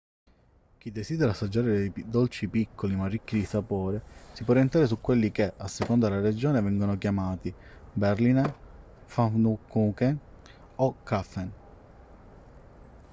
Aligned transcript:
chi 0.79 0.91
desidera 0.91 1.29
assaggiare 1.29 1.91
dei 1.91 2.09
dolci 2.09 2.47
piccoli 2.47 2.95
ma 2.95 3.05
ricchi 3.07 3.37
di 3.37 3.45
sapore 3.45 4.01
si 4.33 4.43
può 4.43 4.53
orientare 4.55 4.87
su 4.87 4.99
quelli 4.99 5.31
che 5.31 5.53
a 5.55 5.67
seconda 5.67 6.09
della 6.09 6.21
regione 6.21 6.59
vengono 6.59 6.97
chiamati 6.97 7.53
berliner 7.93 8.51
pfannkuchen 9.05 10.19
o 10.77 11.03
krapfen 11.03 11.51